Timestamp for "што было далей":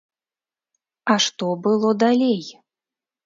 1.27-2.43